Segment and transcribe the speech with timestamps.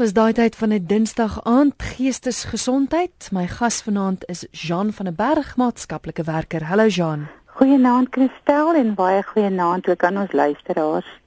[0.00, 3.28] dis daai tyd van 'n Dinsdag aand geestesgesondheid.
[3.32, 6.64] My gas vanaand is Jean van der Berg, maatskaplike werker.
[6.64, 7.28] Hallo Jean.
[7.44, 11.20] Goeienaand Christel en baie goeienaand ook aan ons luisteraars.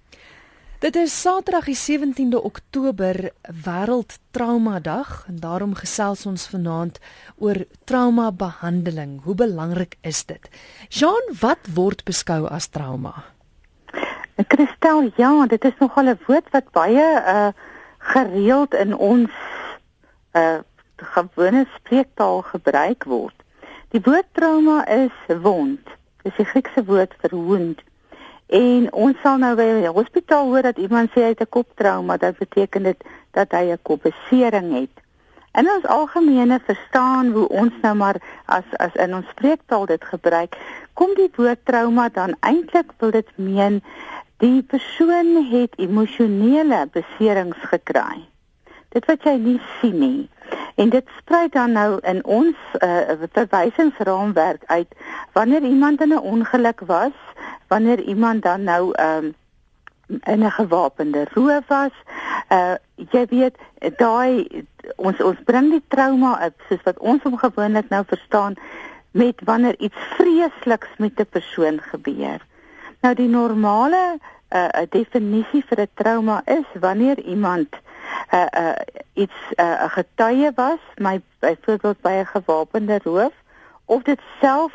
[0.80, 3.32] Dit is Saterdag die 17de Oktober,
[3.66, 7.00] Wêreld Trauma Dag en daarom gesels ons vanaand
[7.38, 9.22] oor trauma behandeling.
[9.24, 10.50] Hoe belangrik is dit?
[10.90, 13.24] Jean, wat word beskou as trauma?
[14.48, 17.52] Christel, ja, dit is nogal 'n woord wat baie uh
[18.04, 19.32] gereeld in ons
[20.34, 20.60] uh
[21.04, 23.36] gewone spreektaal gebruik word.
[23.92, 25.90] Die woord trauma is wond.
[26.24, 27.82] Dis die Griekse woord vir wound.
[28.54, 32.18] En ons sal nou by die hospitaal hoor dat iemand sê hy het 'n koptrauma,
[32.18, 34.96] dit beteken dit dat hy 'n kopbesering het.
[35.54, 40.58] In ons algemene verstaan hoe ons nou maar as as in ons spreektaal dit gebruik,
[40.94, 43.84] kom die woord trauma dan eintlik wil dit meen
[44.44, 48.26] Die persoon het emosionele beserings gekry.
[48.92, 50.26] Dit wat jy nie sien nie.
[50.76, 54.92] En dit sprei dan nou in ons uh, verwysingsraamwerk uit
[55.32, 57.16] wanneer iemand in 'n ongeluk was,
[57.68, 59.34] wanneer iemand dan nou um,
[60.08, 61.96] in 'n gewapende roof was.
[62.52, 63.56] Uh jy weet
[63.98, 64.66] daai
[64.96, 68.56] ons ons bring die trauma op soos wat ons hom gewoonlik nou verstaan
[69.12, 72.40] met wanneer iets vreesliks met 'n persoon gebeur.
[73.04, 77.68] Nou die normale uh, 'n definisie vir 'n trauma is wanneer iemand
[78.32, 78.80] uh, uh,
[79.14, 83.34] iets 'n uh, getuie was, my byvoorbeeld by 'n gewapende roof
[83.86, 84.72] of dit self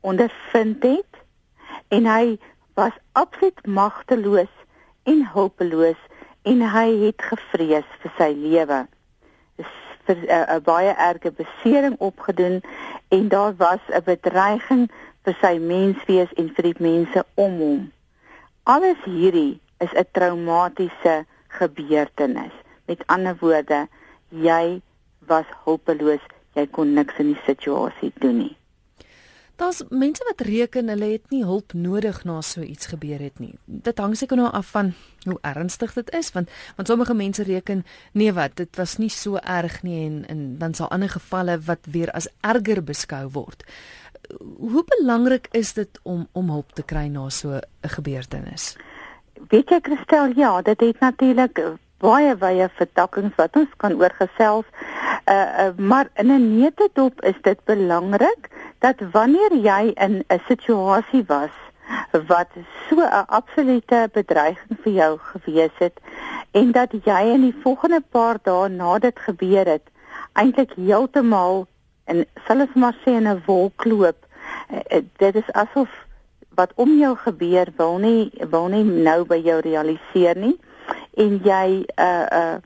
[0.00, 1.12] ondervind het
[1.88, 2.38] en hy
[2.74, 4.54] was absoluut magteloos
[5.02, 6.00] en hulpeloos
[6.42, 8.86] en hy het gevrees vir sy lewe.
[9.56, 12.60] Dis vir 'n uh, baie erge besering opgedoen
[13.08, 14.90] en daar was 'n bedreiging
[15.28, 17.80] vir sy menswees en vir die mense om hom.
[18.64, 21.26] Alles hierdie is 'n traumatiese
[21.58, 22.54] gebeurtenis.
[22.88, 23.88] Met ander woorde,
[24.30, 24.80] jy
[25.26, 28.56] was hulpeloos, jy kon niks in die situasie doen nie.
[29.58, 33.58] Daar's mense wat reken hulle het nie hulp nodig na so iets gebeur het nie.
[33.66, 37.84] Dit hang seker nou af van hoe ernstig dit is want want sommige mense reken
[38.12, 41.90] nee wat, dit was nie so erg nie en en dan sal ander gevalle wat
[41.90, 43.64] weer as erger beskou word
[44.58, 48.76] hoe belangrik is dit om om hulp te kry na so 'n gebeurtenis?
[49.48, 51.60] Weet jy Christel, ja, dit het natuurlik
[51.98, 54.66] baie baie vertakkings wat ons kan oorgesels.
[55.24, 61.24] Uh, uh maar in 'n neutedop is dit belangrik dat wanneer jy in 'n situasie
[61.26, 61.54] was
[62.26, 62.48] wat
[62.88, 66.00] so 'n absolute bedreiging vir jou gewees het
[66.50, 69.86] en dat jy in die volgende paar dae na dit gebeur het
[70.32, 71.66] eintlik heeltemal
[72.08, 74.26] en sal ons maar sê in 'n wolk loop.
[74.72, 75.90] Uh, dit is asof
[76.58, 80.56] wat om jou gebeur wil nie wil nie nou by jou realiseer nie
[81.24, 82.58] en jy uh uh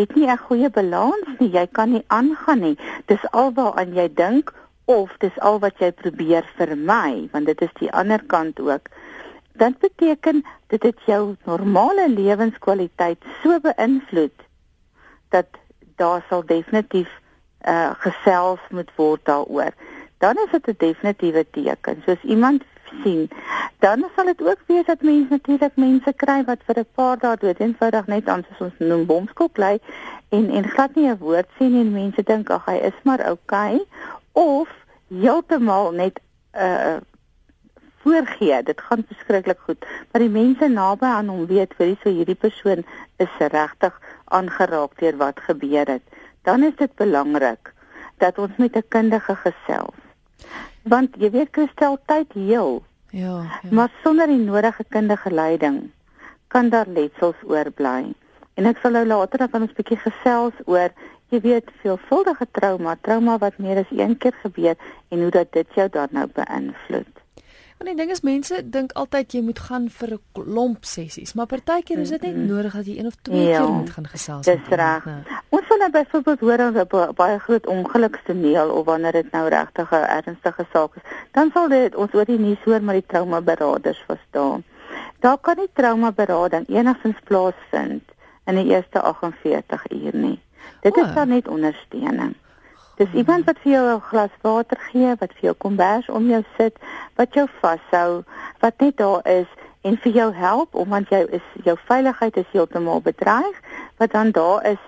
[0.00, 1.50] het nie 'n goeie balans nie.
[1.50, 2.78] Jy kan nie aangaan nie.
[3.06, 4.52] Dis alwaaraan jy dink
[4.84, 8.88] of dis al wat jy probeer vermy, want dit is die ander kant ook.
[9.52, 14.46] Dit beteken dit het jou normale lewenskwaliteit so beïnvloed
[15.28, 15.46] dat
[15.96, 17.19] daar sal definitief
[17.68, 19.72] uh gesels moet word daaroor.
[20.18, 22.02] Dan is dit 'n definitiewe teken.
[22.06, 22.62] Soos iemand
[23.02, 23.30] sien,
[23.78, 27.36] dan sal dit ook wees dat mense natuurlik mense kry wat vir 'n paar dae
[27.36, 29.78] dood eenvoudig net aan soos ons noem bomskop lê
[30.28, 33.80] en en glad nie 'n woord sien en mense dink ag hy is maar okay,
[34.32, 34.68] of
[35.08, 36.20] heeltemal net
[36.52, 36.96] 'n uh,
[38.02, 42.40] voorgee dit gaan verskriklik goed maar die mense naby aan hom weet vir so hierdie
[42.46, 42.84] persoon
[43.16, 46.02] is regtig aangeraak deur wat gebeur het
[46.42, 47.72] dan is dit belangrik
[48.16, 49.98] dat ons met 'n kundige gesels.
[50.82, 52.82] Want jy weet kristel tyd heel.
[53.10, 53.70] Ja, ja.
[53.70, 55.90] Maar sonder die nodige kundige leiding
[56.48, 58.12] kan daar letsels oorbly.
[58.54, 60.90] En ek sal nou later dan 'n bietjie gesels oor
[61.30, 64.76] jy weet veelvuldige trauma, trauma wat meer as een keer gebeur
[65.08, 67.19] en hoe dat dit jou dan nou beïnvloed.
[67.80, 71.46] Want die ding is mense dink altyd jy moet gaan vir 'n klomp sessies, maar
[71.48, 74.44] partykeer is dit net nodig dat jy een of twee ja, keer moet gaan gesels.
[74.44, 75.06] Dis reg.
[75.48, 79.90] Ons wil nou byvoorbeeld hoor oor 'n baie groot ongelukstoneel of wanneer dit nou regtig
[79.90, 81.02] 'n ernstige saak is,
[81.32, 84.62] dan sal dit ons oor die nuus hoor maar die trauma beraders verstaan.
[85.20, 88.04] Daar kan nie trauma berading enigstens plaasvind
[88.44, 90.40] in die eerste 48 uur nie.
[90.80, 92.34] Dit is dan net ondersteuning.
[93.00, 96.44] Dis iemand wat vir jou 'n glas water gee, wat vir jou kombers om jou
[96.56, 96.76] sit,
[97.16, 98.24] wat jou vashou,
[98.60, 99.46] wat net daar is
[99.80, 103.56] en vir jou help omdat jy is jou veiligheid is heeltemal bedreig,
[103.96, 104.82] wat dan daar is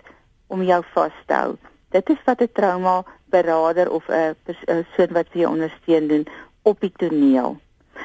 [0.46, 1.56] om jou vas te hou.
[1.90, 6.26] Dit is wat 'n trauma beraader of 'n persoon wat vir jou ondersteun doen
[6.62, 7.56] op die toneel.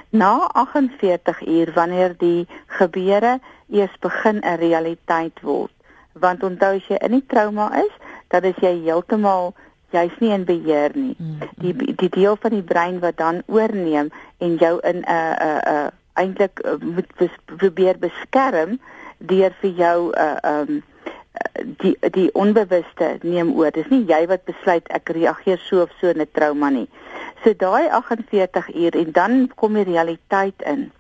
[0.09, 3.39] Na 48 uur wanneer die gebeure
[3.69, 5.71] eers begin 'n realiteit word,
[6.19, 7.93] Want onthou as jy in die trauma is,
[8.27, 9.53] dan is jy heeltemal
[9.91, 11.15] jy's nie in beheer nie.
[11.17, 11.49] Mm, mm.
[11.63, 15.91] Die die deel van die brein wat dan oorneem en jou in 'n 'n 'n
[16.13, 18.79] eintlik uh, moet bes, probeer beskerm
[19.17, 20.83] deur vir jou 'n uh, um
[21.81, 23.71] die die onbewuste neem oor.
[23.71, 26.89] Dis nie jy wat besluit ek reageer so of so in 'n trauma nie.
[27.43, 30.91] So daai 48 uur en dan kom die realiteit in.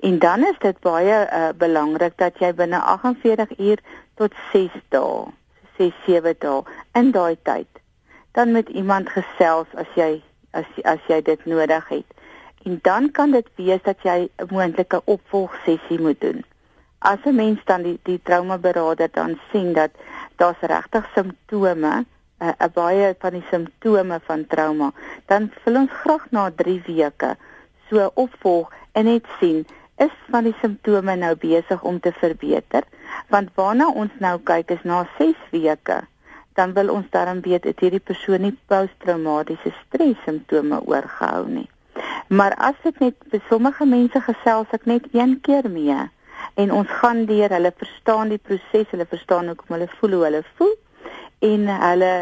[0.00, 3.78] En dan is dit baie uh, belangrik dat jy binne 48 uur
[4.14, 5.30] tot 6 dae,
[5.76, 6.62] 6 7 dae
[6.92, 7.81] in daai tyd
[8.32, 12.08] dan met iemand gesels as jy as as jy dit nodig het.
[12.62, 16.44] En dan kan dit wees dat jy 'n moontlike opvolgsessie moet doen.
[16.98, 19.90] As 'n mens dan die die traumaberader dan sien dat
[20.36, 22.04] daar's regtig simptome,
[22.38, 24.92] 'n uh, baie van die simptome van trauma,
[25.26, 27.36] dan wil ons graag na 3 weke
[27.88, 32.86] so opvolg en net sien is van die simptome nou besig om te verbeter
[33.28, 36.00] want waarna ons nou kyk is na 6 weke
[36.54, 41.68] dan wil ons daarom weet het hierdie persoon nie posttraumatiese stres simptome oorgehou nie.
[42.28, 45.98] Maar as dit net vir sommige mense gesels ek net een keer mee
[46.60, 50.24] en ons gaan deur hulle verstaan die proses, hulle verstaan hoe kom hulle voel hoe
[50.28, 50.74] hulle voel
[51.52, 52.12] en hulle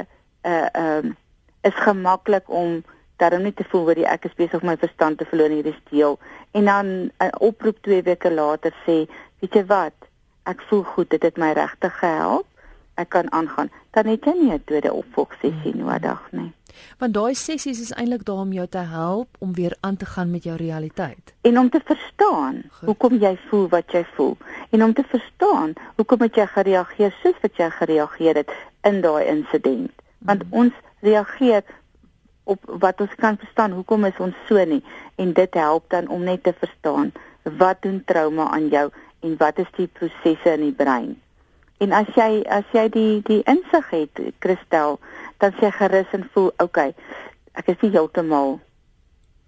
[0.46, 1.16] uh um
[1.60, 2.78] is gemaklik om
[3.20, 6.16] daarom nie te voel wat ek is besig om my verstand te verloor hierdie steel.
[6.56, 9.04] En dan 'n uh, oproep 2 weke later sê
[9.40, 9.96] weet jy wat?
[10.42, 12.49] Ek voel goed dit het my regtig gehelp
[13.00, 15.84] ek kan aangaan, dan het jy nie 'n tweede opvolgsessie hmm.
[15.84, 16.52] nodig nie.
[16.98, 20.30] Want daai sessies is eintlik daar om jou te help om weer aan te gaan
[20.30, 22.86] met jou realiteit en om te verstaan Goed.
[22.88, 24.36] hoekom jy voel wat jy voel
[24.70, 28.50] en om te verstaan hoekom het jy gereageer soos wat jy gereageer het
[28.82, 29.92] in daai insident.
[30.18, 30.52] Want hmm.
[30.52, 31.62] ons reageer
[32.44, 34.82] op wat ons kan verstaan hoekom is ons so nie
[35.16, 37.12] en dit help dan om net te verstaan
[37.42, 41.14] wat doen trauma aan jou en wat is die prosesse in die brein.
[41.80, 44.98] En as jy as jy die die insig het, Christel,
[45.40, 46.94] dan sê gerus en voel, okay,
[47.56, 48.58] ek is nie heeltemal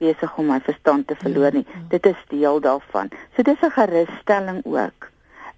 [0.02, 1.66] besig om my verstand te verloor nie.
[1.68, 1.86] Ja, ja.
[1.92, 3.12] Dit is deel daarvan.
[3.36, 5.10] So dis 'n gerusstelling ook.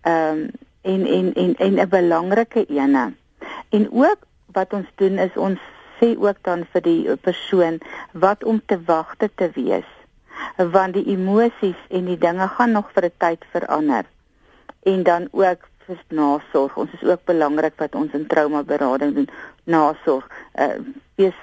[0.03, 0.51] Ehm um,
[0.83, 3.13] en en en en 'n belangrike ene.
[3.71, 5.61] En ook wat ons doen is ons
[6.01, 7.79] sê ook dan vir die persoon
[8.13, 9.91] wat om te wagte te wees
[10.57, 14.05] want die emosies en die dinge gaan nog vir 'n tyd verander
[14.83, 16.77] en dan ook vir nasorg.
[16.77, 19.29] Ons is ook belangrik wat ons in trauma berading doen.
[19.65, 20.29] Nasorg.
[20.59, 20.81] Uh,
[21.15, 21.37] wees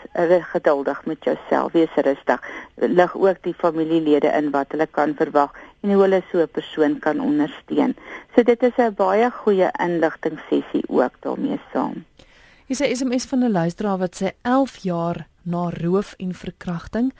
[0.51, 2.41] geduldig met jouself, wees rustig.
[2.75, 6.99] Lig ook die familielede in wat hulle kan verwag en hoe hulle so 'n persoon
[6.99, 7.95] kan ondersteun.
[8.35, 12.05] So dit is 'n baie goeie inligting sessie ook daarmee saam.
[12.67, 17.13] Hier sê SMS van 'n luisteraar wat sê 11 jaar na roof en verkrachting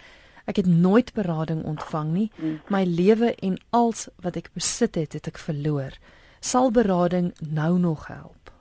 [0.46, 2.32] Ek het nooit berading ontvang nie.
[2.36, 2.60] Mm.
[2.68, 5.96] My lewe en alles wat ek besit het, het ek verloor
[6.42, 8.52] sal berading nou nog help?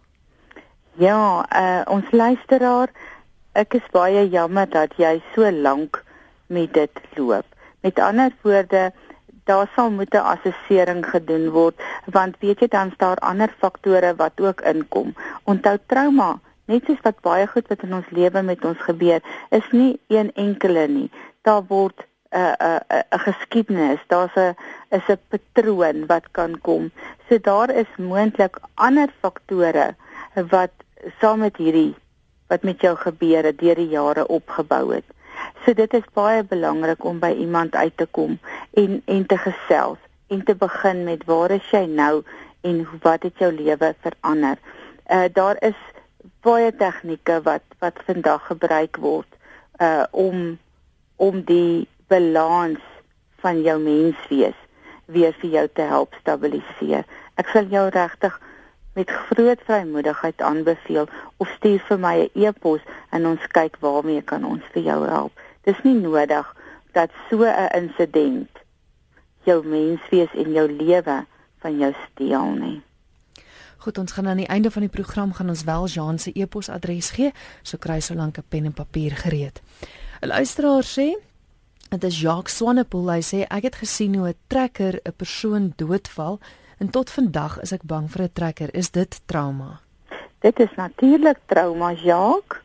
[1.01, 2.93] Ja, uh, ons luisteraar,
[3.59, 6.03] ek is baie jammer dat jy so lank
[6.47, 7.47] met dit loop.
[7.81, 8.91] Met ander woorde,
[9.49, 11.75] daar sal moet 'n assessering gedoen word
[12.07, 15.15] want weet jy dan staan ander faktore wat ook inkom.
[15.45, 16.39] Onthou trauma
[16.71, 20.29] Net soos wat baie goed wat in ons lewe met ons gebeur, is nie een
[20.39, 21.09] enkele nie.
[21.43, 24.55] Daar word 'n 'n 'n geskiedenis, daar's 'n
[24.91, 26.91] is 'n patroon wat kan kom.
[27.29, 29.95] So daar is moontlik ander faktore
[30.35, 30.71] wat
[31.21, 31.95] saam met hierdie
[32.47, 35.05] wat met jou gebeur het deur die jare opgebou het.
[35.65, 38.39] So dit is baie belangrik om by iemand uit te kom
[38.71, 42.23] en en te gesels en te begin met waar is jy nou
[42.61, 44.59] en wat het jou lewe verander.
[45.11, 45.79] Uh daar is
[46.41, 49.39] baie tegnieke wat wat vandag gebruik word
[49.79, 50.59] uh om
[51.17, 52.83] om die balans
[53.41, 54.59] van jou menswees
[55.11, 57.07] weer vir jou te help stabiliseer.
[57.41, 58.37] Ek sal jou regtig
[58.99, 64.45] met groot vrymoedigheid aanbeveel of stuur vir my 'n e-pos en ons kyk waarmee kan
[64.45, 65.33] ons vir jou help.
[65.65, 66.47] Dis nie nodig
[66.93, 68.51] dat so 'n insident
[69.45, 71.25] jou menswees en jou lewe
[71.59, 72.83] van jou steel nie.
[73.79, 77.11] Goed, ons gaan aan die einde van die program gaan ons wel Jean se e-posadres
[77.11, 79.63] gee, so kry solank 'n pen en papier gereed.
[80.21, 81.30] 'n Luisteraar sê
[81.91, 83.09] Dit is Jacques Swanepoel.
[83.11, 86.39] Hy sê ek het gesien hoe 'n trekker 'n persoon doodval
[86.79, 88.75] en tot vandag is ek bang vir 'n trekker.
[88.75, 89.81] Is dit trauma?
[90.39, 92.63] Dit is natuurlik trauma, Jacques.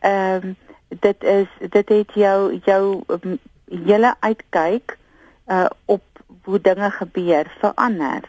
[0.00, 0.56] Ehm um,
[0.88, 3.38] dit is dit het jou jou um,
[3.86, 4.98] hele uitkyk
[5.46, 6.02] uh op
[6.42, 8.22] hoe dinge gebeur verander.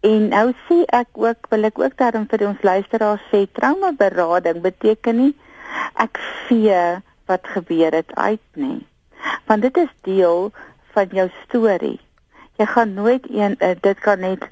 [0.00, 4.60] En nou sê ek ook wil ek ook daarom vir ons luisteraars sê trauma berading
[4.60, 5.34] beteken nie
[5.94, 8.86] ek vee wat gebeur het uit nie
[9.46, 10.52] want dit is deel
[10.94, 12.00] van jou storie.
[12.56, 14.46] Jy gaan nooit een uh, dit kan net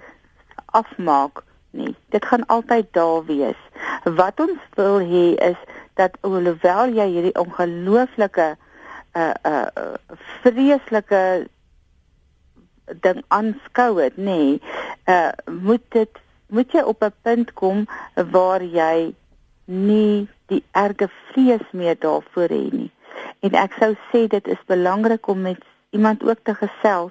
[0.67, 1.95] afmaak nie.
[2.09, 3.59] Dit gaan altyd daar wees.
[4.05, 5.59] Wat ons wil hê is
[5.95, 8.55] dat alhoewel jy hierdie ongelooflike
[9.13, 9.93] uh uh
[10.43, 11.23] vreeslike
[13.05, 14.61] ding aanskou het, nê, nee,
[15.07, 19.15] uh moet dit moet jy op 'n punt kom waar jy
[19.65, 22.91] nie die erge vrees meer daarvoor hê nie.
[23.43, 25.59] En ek sou sê dit is belangrik om met
[25.91, 27.11] iemand ook te gesels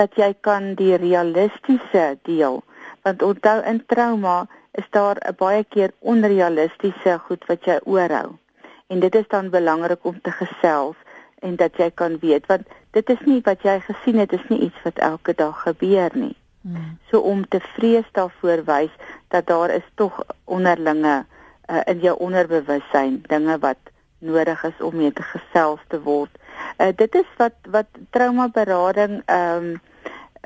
[0.00, 2.62] dat jy kan die realistiese deel
[3.06, 4.46] want onthou in trauma
[4.80, 8.38] is daar 'n baie keer onrealistiese goed wat jy oorhou.
[8.86, 10.96] En dit is dan belangrik om te gesels
[11.38, 14.60] en dat jy kan weet want dit is nie wat jy gesien het is nie
[14.60, 16.36] iets wat elke dag gebeur nie.
[16.62, 16.98] Hmm.
[17.10, 18.94] So om te vrees daarvoor wys
[19.28, 21.24] dat daar is tog onderlinge
[21.70, 23.78] uh, in jou onderbewussyn dinge wat
[24.18, 26.30] nodig is om mee te gesels te word.
[26.78, 29.80] Uh, dit is wat wat trauma berading ehm um,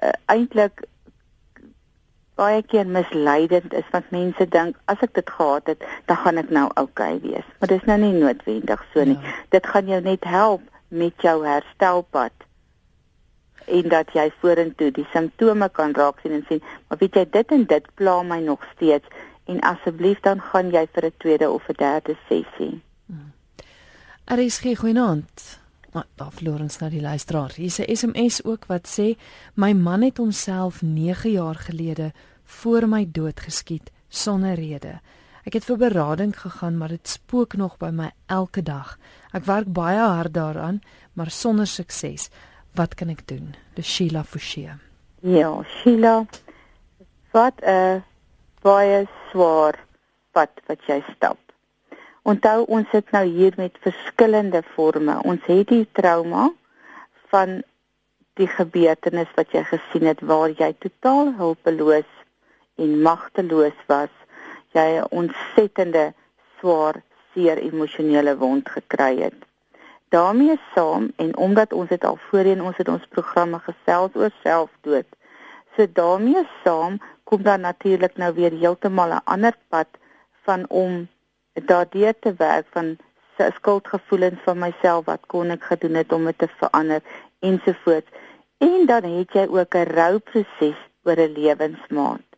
[0.03, 0.85] uh, eintlik
[2.35, 6.51] baie keer misleidend is want mense dink as ek dit gehad het, dan gaan ek
[6.51, 7.49] nou oukei okay wees.
[7.59, 9.19] Maar dis nou nie noodwendig so nie.
[9.19, 9.35] Ja.
[9.57, 12.49] Dit gaan jou net help met jou herstelpad
[13.67, 17.53] en dat jy vorentoe die simptome kan raak sien en sien, maar weet jy dit
[17.57, 21.69] en dit pla my nog steeds en asseblief dan gaan jy vir 'n tweede of
[21.69, 22.83] 'n derde sessie.
[24.25, 25.61] Geen goeienaand.
[25.93, 27.53] Maar daar verloor ons nou die luisteraar.
[27.55, 29.19] Hier is 'n SMS ook wat sê
[29.55, 32.13] my man het homself 9 jaar gelede
[32.45, 35.01] voor my dood geskiet sonder rede.
[35.43, 38.99] Ek het vir berading gegaan, maar dit spook nog by my elke dag.
[39.33, 40.81] Ek werk baie hard daaraan,
[41.13, 42.29] maar sonder sukses.
[42.75, 43.55] Wat kan ek doen?
[43.75, 44.71] Dis Sheila Forsie.
[45.21, 46.27] Ja, Sheila.
[47.31, 48.05] Wat 'n
[48.63, 49.79] baie swaar
[50.33, 51.42] pad wat jy stap.
[52.23, 55.19] Onthou ons sit nou hier met verskillende forme.
[55.27, 56.51] Ons het die trauma
[57.35, 57.63] van
[58.39, 62.09] die gebeurtenis wat jy gesien het waar jy totaal hulpeloos
[62.81, 64.13] en magteloos was
[64.73, 66.13] jy 'n ontsettende
[66.59, 67.03] swaar
[67.33, 69.39] seer emosionele wond gekry het.
[70.13, 75.07] daarmee saam en omdat ons dit al voorheen ons het ons programme gesels oor selfdood.
[75.77, 79.89] So daarmee saam kom dan natuurlik nou weer heeltemal 'n ander pad
[80.45, 81.09] van om
[81.53, 82.97] daardeur te werk van
[83.55, 87.03] skuldgevoelens van myself wat kon ek gedoen het om dit te verander
[87.41, 88.11] ensovoorts.
[88.59, 92.29] En dan het jy ook 'n rouproses oor 'n lewensmaat.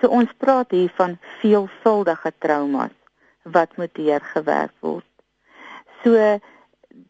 [0.00, 2.94] So ons praat hier van veelvuldige traumas
[3.42, 5.08] wat moet deurgewerk word.
[6.04, 6.40] So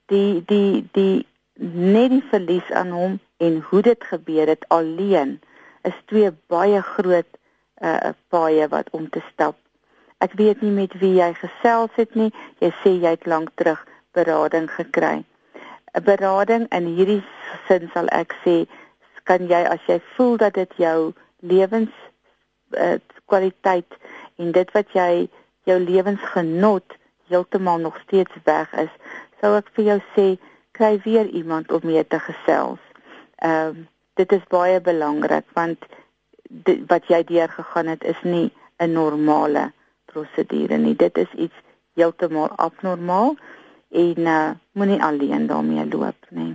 [0.06, 1.26] die die die
[1.58, 5.40] net die verlies aan hom en hoe dit gebeur het alleen
[5.82, 7.30] is twee baie groot
[7.82, 9.56] uh paaie wat om te stap.
[10.25, 12.30] Ek weet nie met wie jy gesels het nie.
[12.64, 13.82] Jy sê jy het lank terug
[14.16, 15.25] berading gekry.
[15.92, 17.23] 'n Berading in hierdie
[17.68, 18.56] sin sal ek sê
[19.28, 21.92] kan jy as jy voel dat dit jou lewens
[22.73, 22.96] uh,
[23.26, 23.99] kwaliteit
[24.40, 25.28] en dit wat jy
[25.68, 26.96] jou lewensgenot
[27.28, 28.92] heeltemal nog steeds weg is,
[29.40, 30.26] sou ek vir jou sê
[30.78, 32.80] kry weer iemand om mee te gesels.
[33.44, 35.82] Ehm uh, dit is baie belangrik want
[36.49, 38.49] dit, wat jy deurgegaan het is nie
[38.80, 39.73] 'n normale
[40.16, 40.96] prosedure nie.
[40.96, 41.64] Dit is iets
[41.96, 43.37] heeltemal abnormaal
[43.96, 46.54] en uh, moenie alleen daarmee loop nie.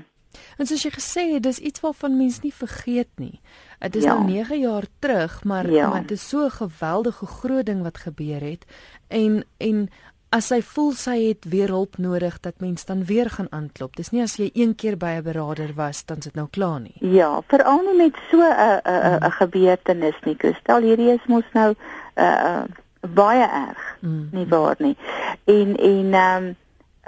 [0.57, 3.41] En soos jy gesê het, dis iets waarvan mens nie vergeet nie.
[3.81, 4.13] Dit is ja.
[4.13, 5.89] nou 9 jaar terug, maar ja.
[5.89, 8.65] maar dit is so 'n geweldige groot ding wat gebeur het
[9.07, 9.89] en en
[10.31, 13.95] as sy voel sy het weer hulp nodig dat mens dan weer gaan aanklop.
[13.95, 16.95] Dis nie as jy een keer by 'n beraader was dan sit nou klaar nie.
[16.99, 20.35] Ja, veral nie met so 'n 'n 'n gebeurtenis nie.
[20.35, 21.75] Kristal, hierdie is mos nou 'n
[22.21, 22.63] uh, uh,
[23.01, 24.29] baie erg, mm.
[24.31, 24.97] nie waar nie.
[25.43, 26.55] En en ehm um,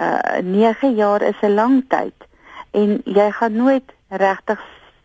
[0.00, 2.14] uh 9 jaar is 'n lang tyd
[2.70, 4.60] en jy gaan nooit regtig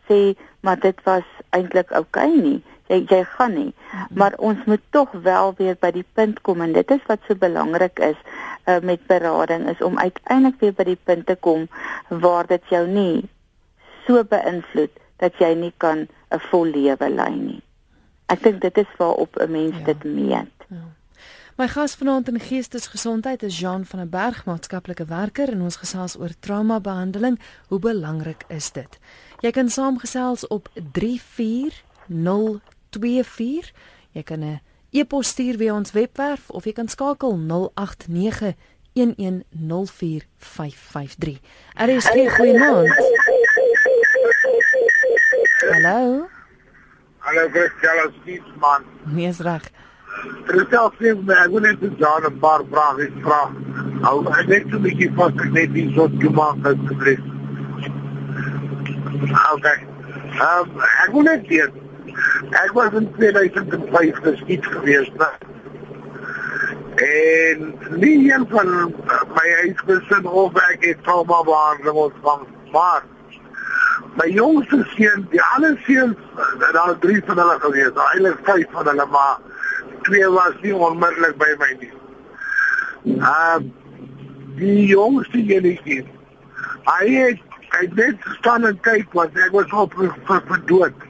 [0.08, 2.62] sê maar dit was eintlik oukei okay nie.
[2.86, 3.74] Jy jy gaan nie.
[4.10, 7.34] Maar ons moet tog wel weer by die punt kom en dit is wat so
[7.34, 8.18] belangrik is
[8.66, 11.68] uh, met berading is om uiteindelik weer by die punt te kom
[12.08, 13.28] waar dit jou nie
[14.06, 17.62] so beïnvloed dat jy nie kan 'n vol lewe lei nie.
[18.30, 19.84] Ek dink dit is waarop 'n mens ja.
[19.84, 20.56] dit meet.
[20.68, 20.86] Ja.
[21.60, 26.16] My gas vanaand in geestesgesondheid is Jean van der Berg, maatskaplike werker en ons gesels
[26.16, 27.40] oor traumabehandeling.
[27.68, 28.98] Hoe belangrik is dit?
[29.40, 33.72] Jy kan saamgesels op 34024.
[34.10, 34.60] Jy kan 'n
[34.90, 38.54] e-pos stuur via ons webwerf of jy kan skakel 089
[38.92, 41.40] 1104553.
[41.74, 42.88] Er is geen goeienaand.
[45.70, 46.28] Hallo.
[47.30, 48.84] Hallo, Christel, Steve man.
[49.04, 49.62] Nee, is reg.
[50.46, 53.42] Vertel sê my, ek wil net Jan 'n paar vrae vra.
[54.06, 57.22] Hou ek net so 'n bietjie vas ek net die soort gemaak het asseblief.
[59.52, 59.78] Okay.
[60.40, 61.78] Ehm um, ek wil net weet
[62.64, 65.30] Ek was in 2005 geskiet geweest, né?
[67.06, 68.68] En nie een van
[69.38, 73.02] my huisgesin of ek het trauma behandeling ontvang, maar
[74.18, 76.16] my jongste seun, die ander seuns,
[76.58, 79.38] daar was drie van hulle gewees, eintlik vyf van hulle, maar
[80.08, 81.92] twee was nie onmiddellik by my nie.
[83.18, 83.60] Uh
[84.60, 86.02] die jongste enetjie.
[86.84, 87.38] Hy het
[87.70, 91.06] hy net staan en kyk want ek was op vir, vir, dood.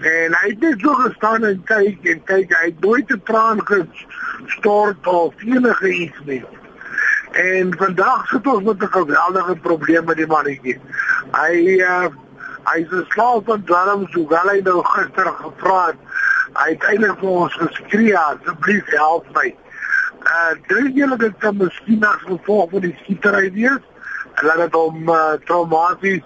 [0.00, 3.60] En hy het net so gestaan en kyk en kyk, hy het nooit 'n traan
[3.68, 6.42] gestort of enige iets nie.
[7.34, 10.80] En vandag sit ons met 'n geweldige probleem met die mannetjie.
[11.30, 12.06] Hy uh
[12.64, 15.96] hy is 'n slaaf van dwelm, so wel hy nou gister gevra het.
[16.52, 19.54] Hy het eintlik vir ons geskree, asseblief help my.
[20.22, 23.82] Uh dink julle dit kan miskien as gevolg van die skietery wees?
[24.34, 26.22] En laat dit hom uh, traumaties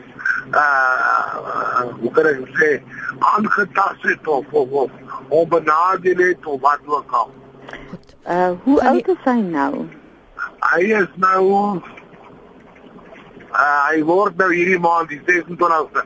[0.52, 2.82] uh hoe kan ek sê
[3.18, 4.90] aangetast het of of, of
[5.28, 7.30] onbenadeel het of wat ook al.
[8.26, 9.88] Uh hoe oud is hy nou?
[10.58, 11.42] Hy is nou
[13.52, 16.04] uh, hy word nou hierdie maand die 26ste.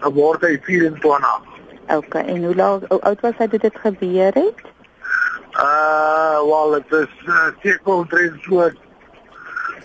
[0.00, 1.48] Dan word hy 24.
[1.90, 4.68] OK, en hoe lank hoe oud was hy toe dit gebeur het?
[5.60, 8.68] Uh wel dit is uh, seker omtrent so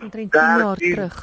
[0.01, 1.17] omtrent 10 jaar terug.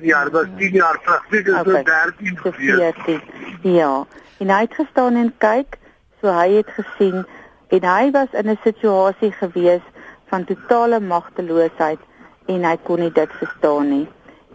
[0.00, 1.26] Ja, dit was 10 jaar terug.
[1.30, 1.74] Dit is okay.
[1.74, 3.20] so 13 14.
[3.62, 4.06] Ja.
[4.38, 5.76] En hy het gestaan en kyk,
[6.20, 7.26] so hy het gesien
[7.70, 9.82] en hy was in 'n situasie gewees
[10.30, 12.00] van totale magteloosheid
[12.46, 14.06] en hy kon nie dit verstaan nie.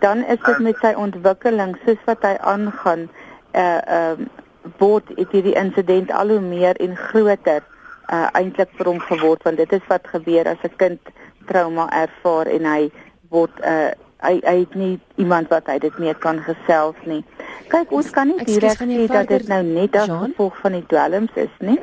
[0.03, 3.07] Dan is dit met sy ontwikkeling soos wat hy aangaan,
[3.53, 4.33] uh ehm uh,
[4.81, 7.61] word hierdie insident al hoe meer en groter
[8.09, 11.13] uh eintlik vir hom geword want dit is wat gebeur as 'n kind
[11.49, 12.91] trauma ervaar en hy
[13.29, 13.91] word uh
[14.25, 17.23] hy hy het nie iemand wat hy dit mee kan gesels nie.
[17.69, 21.33] Kyk, ons kan nie direk sê dat dit nou net as gevolg van die dwelms
[21.35, 21.79] is nie.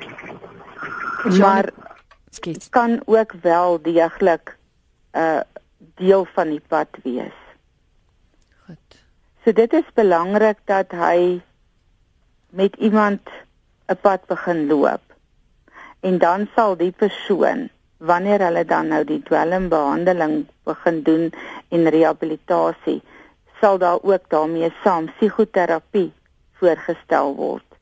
[1.39, 1.71] Maar
[2.41, 4.57] dit kan ook wel deeglik
[5.13, 5.41] 'n uh,
[5.79, 7.39] deel van die pad wees.
[8.65, 9.05] Goed.
[9.45, 11.41] So dit is belangrik dat hy
[12.49, 13.21] met iemand
[13.87, 15.03] 'n pad begin loop.
[16.01, 21.33] En dan sal die persoon wanneer hulle dan nou die dwelmbehandeling begin doen
[21.69, 23.03] en rehabilitasie
[23.61, 26.11] sal daar ook daarmee saam psigoterapie
[26.59, 27.79] voorgestel word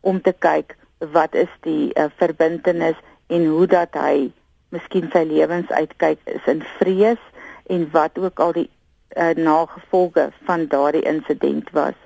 [0.00, 0.76] om te kyk
[1.16, 4.30] wat is die uh, verbintenis en hoe dat hy
[4.74, 7.20] miskien sy lewens uitkyk is in vrees
[7.66, 8.70] en wat ook al die
[9.16, 11.98] uh, nagevolge van daardie insident was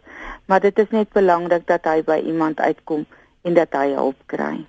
[0.46, 3.06] maar dit is net belangrik dat hy by iemand uitkom
[3.42, 4.66] en dat hy hulp kry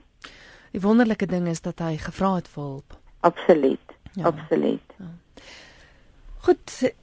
[0.72, 2.98] Die wonderlike ding is dat hy gevra het vir hulp.
[3.26, 3.96] Absoluut.
[4.14, 4.30] Ja.
[4.30, 4.94] Absoluut.
[4.98, 5.10] Ja.
[6.46, 6.94] Goed,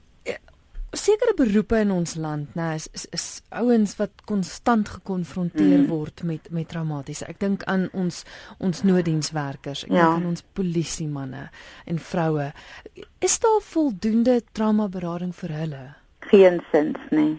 [0.95, 5.87] sekere beroepe in ons land, nê, is, is is ouens wat konstant gekonfronteer mm.
[5.91, 7.27] word met met traumatiese.
[7.27, 8.23] Ek dink aan ons
[8.63, 10.05] ons nooddienswerkers, ek ja.
[10.05, 11.47] dink aan ons polisie manne
[11.85, 12.51] en vroue.
[13.19, 15.83] Is daar voldoende trauma berading vir hulle?
[16.31, 17.35] Geensins nie.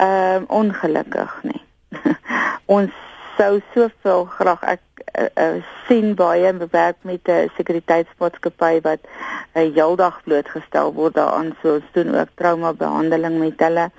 [0.00, 1.62] Ehm um, ongelukkig nie.
[2.78, 2.96] ons
[3.36, 4.82] sou soveel graag ek
[5.18, 11.74] uh, uh, sien baie bewerk met 'n sekuriteitsmaatskappy wat uh, heeldag blootgestel word daaraan so
[11.74, 13.90] ons doen ook trauma behandeling met hulle.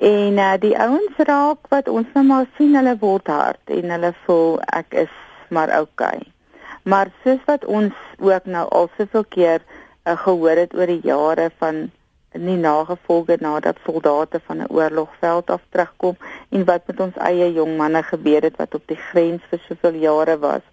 [0.00, 4.12] En uh, die ouens raak wat ons nou maar sien hulle word hard en hulle
[4.24, 5.14] voel ek is
[5.48, 6.20] maar okay.
[6.82, 9.60] Maar soos wat ons ook nou al soveel keer
[10.04, 11.90] uh, gehoor het oor die jare van
[12.38, 16.16] nie nagevolge nadat soldate van 'n oorlogveld af terugkom
[16.50, 19.94] en wat met ons eie jong manne gebeur het wat op die grens vir soveel
[19.94, 20.64] jare was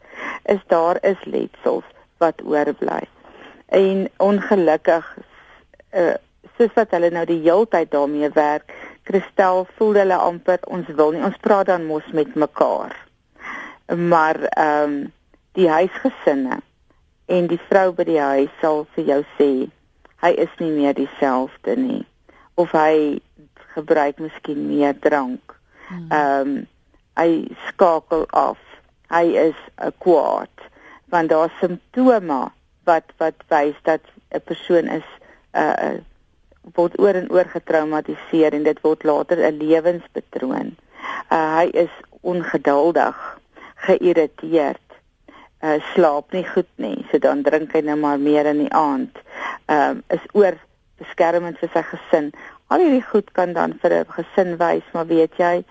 [0.43, 1.83] is daar is letsels
[2.17, 3.01] wat oorbly.
[3.65, 5.17] En ongelukkig
[5.93, 6.13] uh,
[6.57, 8.73] soos wat hulle nou die heeltyd daarmee werk
[9.03, 12.95] Christel voel hulle amper ons wil nie ons praat dan mos met mekaar.
[13.87, 15.11] Maar ehm um,
[15.53, 16.57] die huisgesinne
[17.25, 19.49] en die vrou by die huis sal vir jou sê
[20.23, 22.03] hy is nie meer dieselfde nie
[22.55, 23.19] of hy
[23.73, 25.55] gebruik miskien meer drank.
[25.89, 26.07] Hmm.
[26.09, 26.61] Ehm um,
[27.13, 28.57] hy skakel af.
[29.13, 30.69] Hy is 'n kwaad
[31.13, 32.51] want daar simptome
[32.83, 35.09] wat wat wys dat 'n persoon is
[35.53, 35.99] 'n uh,
[36.75, 40.75] word oor en oor getraumatiseer en dit word later 'n lewenspatroon.
[41.31, 43.39] Uh, hy is ongeduldig,
[43.75, 44.87] geïrriteerd,
[45.63, 49.19] uh, slaap nie goed nie, so dan drink hy nou maar meer in die aand
[49.71, 50.59] ehm um, is oor
[50.99, 52.31] beskerming vir sy gesin.
[52.67, 55.63] Al hierdie goed kan dan vir 'n gesin wys, maar weet jy,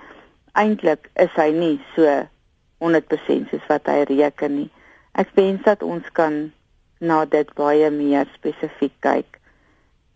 [0.55, 2.07] eintlik is hy nie so
[2.83, 4.70] 100% soos wat hy reken nie.
[5.14, 6.52] Ek wens dat ons kan
[7.00, 9.38] na dit baie meer spesifiek kyk.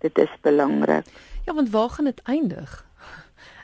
[0.00, 1.04] Dit is belangrik.
[1.46, 2.84] Ja, want waar gaan dit eindig?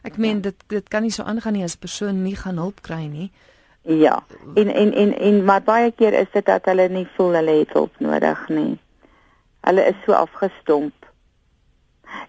[0.03, 2.83] Ek meen dit dit kan nie so aangaan nie as 'n persoon nie gaan hulp
[2.83, 3.31] kry nie.
[3.83, 4.23] Ja.
[4.55, 7.73] En en en en maar baie keer is dit dat hulle nie voel hulle het
[7.73, 8.79] hulp nodig nie.
[9.61, 10.95] Hulle is so afgestomp.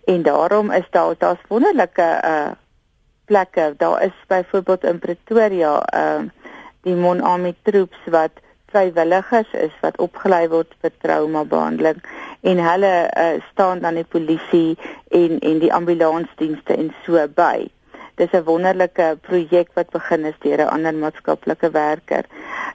[0.06, 2.52] En daarom is daar daar's wonderlike uh
[3.26, 3.74] plekke.
[3.78, 6.24] Daar is byvoorbeeld in Pretoria uh
[6.82, 8.32] die Monami troops wat
[8.74, 12.02] vrywilligers is wat opgelei word vir traumabehandeling
[12.42, 17.70] en hulle uh, staan dan die polisie en en die ambulansdienste en so by.
[18.16, 22.26] Dis 'n wonderlike projek wat begin is deur 'n ander maatskaplike werker.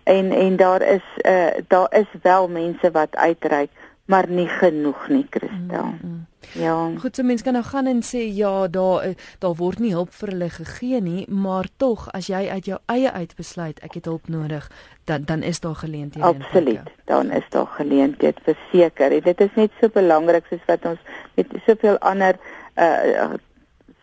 [0.03, 3.70] En en daar is uh, daar is wel mense wat uitreik,
[4.05, 5.85] maar nie genoeg nie, Christel.
[5.85, 6.27] Mm -hmm.
[6.53, 6.90] Ja.
[6.98, 10.12] Goed, so mense kan nou gaan en sê ja, daar eh, daar word nie hulp
[10.14, 14.05] vir hulle gegee nie, maar tog as jy uit jou eie uit besluit ek het
[14.05, 14.70] hulp nodig,
[15.05, 16.24] dan dan is daar geleenthede.
[16.24, 16.90] Absoluut.
[17.05, 19.12] Dan is daar geleenthede verseker.
[19.12, 20.98] En dit is net so belangrik soos wat ons
[21.35, 22.38] met soveel ander
[22.77, 23.37] uh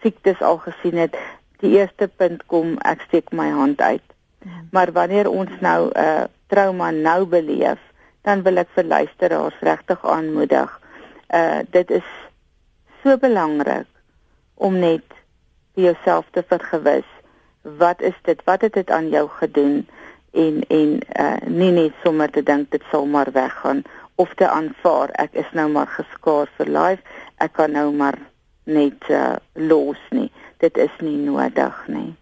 [0.06, 1.18] siektes al gesien het.
[1.66, 4.06] Die eerste punt kom ek steek my hand uit.
[4.46, 4.70] Hmm.
[4.72, 7.82] Maar wanneer ons nou 'n uh, trauma nou beleef,
[8.22, 10.70] dan wil ek vir luisteraars regtig aanmoedig.
[11.34, 12.08] Uh dit is
[13.04, 13.88] so belangrik
[14.54, 15.06] om net
[15.74, 17.08] vir jouself te vergewis
[17.62, 19.88] wat is dit wat het dit aan jou gedoen
[20.32, 23.84] en en uh, nie net sommer te dink dit sal maar weggaan
[24.16, 28.20] of te aanvaar ek is nou maar geskaar vir life ek kan nou maar
[28.66, 30.32] net uh, los nie
[30.64, 32.16] dit is nie nodig nie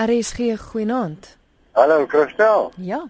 [0.00, 1.36] RSG goeienaand
[1.74, 3.04] Hallo Christel Ja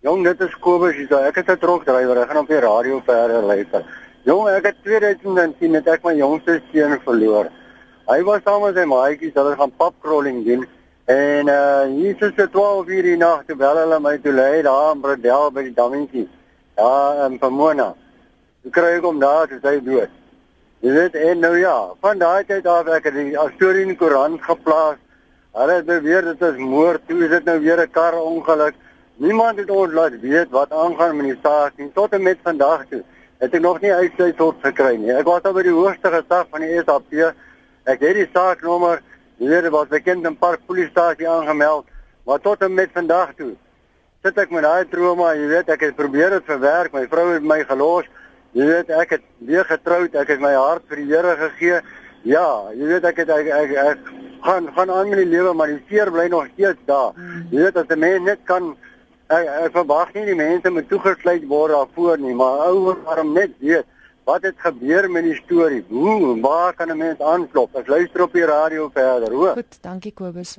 [0.00, 3.42] Jong dit is Kobus hier ek is 'n trokdrywer ek gaan op die radio verder
[3.42, 3.84] luister
[4.28, 7.46] Jong, ek het 2010 het ek my jongste seun verloor.
[8.04, 10.66] Hy was saam met sy maatjies, hulle gaan papcrawling doen.
[11.08, 14.60] En uh hier is dit 12 uur die nag toe bel hulle my toe lê
[14.66, 16.26] daar in Bradel by die dammetjie.
[16.76, 16.90] Ja,
[17.26, 17.94] in Pomona.
[18.68, 20.19] Ek kry ek hom daar, dis hy dood.
[20.80, 23.98] Jy weet en nou ja, van daai tyd af ek het die storie in die
[24.00, 24.96] koerant geplaas.
[25.52, 28.74] Hulle het beweer dit is moord, toe is dit nou weer 'n kar ongeluk.
[29.16, 32.86] Niemand het ons laat weet wat aangaan met die saak nie tot en met vandag
[32.88, 33.02] toe
[33.40, 35.12] het ek nog nie uitsluit tot gekry nie.
[35.12, 37.34] Ek was al by die hoogste gesag van die SAP.
[37.84, 39.02] Ek het die saaknommer,
[39.38, 41.86] hier was bekend in park polisiestasie aangemeld,
[42.24, 43.56] maar tot en met vandag toe
[44.22, 47.44] sit ek met daai trauma, jy weet, ek het probeer dit verwerk, my vrou het
[47.46, 48.08] my gelos.
[48.52, 51.80] Jy weet, ek het weer getroud, ek het my hart vir die Here gegee.
[52.26, 54.08] Ja, jy weet ek het ek, ek, ek
[54.42, 57.14] gaan gaan aan met die lewe, maar die seer bly nog steeds daar.
[57.52, 58.76] Jy weet as 'n mens net kan
[59.30, 63.52] ek ek verwag nie die mense moet toegesluit word daarvoor nie, maar ouer waarom net
[63.60, 63.86] weet
[64.24, 65.84] wat het gebeur met die storie?
[65.88, 67.76] Hoe waar kan 'n mens aanklop?
[67.76, 69.52] Ek luister op die radio verder, hoor.
[69.52, 70.58] Goed, dankie Kobus.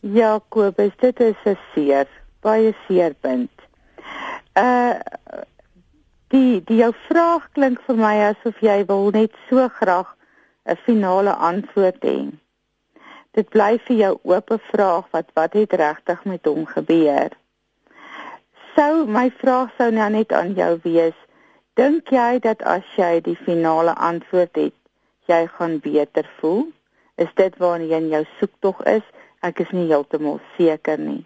[0.00, 2.06] Ja, Kobus, dit is 'n seer,
[2.40, 3.50] baie seer punt.
[4.54, 4.94] Uh
[6.34, 10.14] die die jou vraag klink vir my asof jy wil net so graag
[10.66, 12.18] 'n finale antwoord hê.
[13.34, 17.30] Dit bly vir jou oop 'n vraag wat wat het regtig met hom gebeur?
[18.80, 21.16] sou my vraag sou nou net aan jou wees.
[21.76, 24.76] Dink jy dat as jy die finale antwoord het,
[25.28, 26.68] jy gaan beter voel?
[27.20, 29.04] Is dit waarna jy in jou soektog is?
[29.44, 31.22] Ek is nie heeltemal seker nie.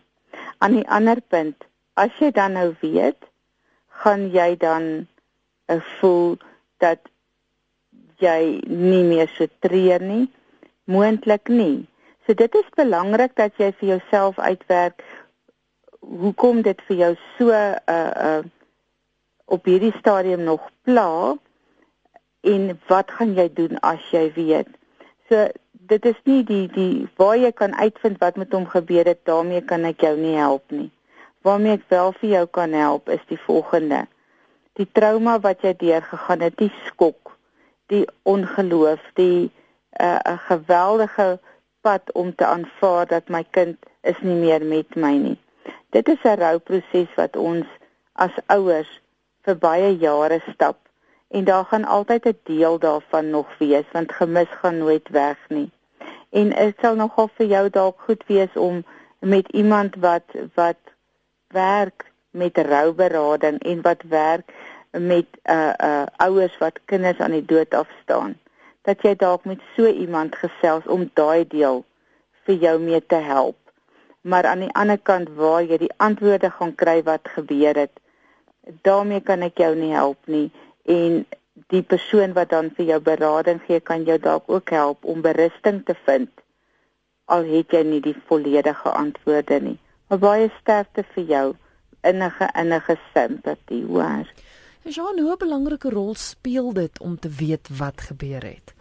[0.59, 3.19] Aan die ander punt, as jy dan nou weet,
[4.03, 5.07] gaan jy dan
[5.71, 6.37] uh, voel
[6.83, 7.01] dat
[8.23, 10.27] jy nie meer so treur nie?
[10.85, 11.87] Moontlik nie.
[12.27, 15.03] So dit is belangrik dat jy vir jouself uitwerk
[16.05, 18.43] hoekom dit vir jou so uh uh
[19.45, 21.37] op hierdie stadium nog pla
[22.41, 24.71] en wat gaan jy doen as jy weet.
[25.29, 29.21] So dit is nie die die waar jy kan uitvind wat met hom gebeur het,
[29.29, 30.89] daarmee kan ek jou nie help nie.
[31.45, 34.07] Waarmee ek wel vir jou kan help is die volgende.
[34.81, 37.35] Die trauma wat jy deurgegaan het, die skok,
[37.93, 41.39] die ongeloof, die 'n uh, 'n geweldige
[41.81, 45.39] pad om te aanvaar dat my kind is nie meer met my nie.
[45.91, 47.67] Dit is 'n rouproses wat ons
[48.13, 49.01] as ouers
[49.45, 50.79] vir baie jare stap
[51.29, 55.71] en daar gaan altyd 'n deel daarvan nog wees want gemis gaan nooit weg nie.
[56.31, 58.85] En dit sal nogal vir jou dalk goed wees om
[59.21, 60.94] met iemand wat wat
[61.55, 64.53] werk met rouberading en wat werk
[64.91, 68.35] met uh uh ouers wat kinders aan die dood afstaan.
[68.83, 71.85] Dat jy dalk met so iemand gesels om daai deel
[72.45, 73.57] vir jou mee te help.
[74.21, 78.01] Maar aan die ander kant waar jy die antwoorde gaan kry wat gebeur het
[78.83, 80.51] daarmee kan ek jou nie help nie.
[80.85, 81.25] En
[81.73, 85.85] die persoon wat dan vir jou berading gee kan jou dalk ook help om berusting
[85.85, 86.31] te vind
[87.25, 89.79] al het jy nie die volledige antwoorde nie
[90.15, 91.47] maar baie sterkte vir jou
[92.07, 94.29] innige innige simpatie hoor
[94.85, 98.75] Jean, hoe 'n belangrike rol speel dit om te weet wat gebeur het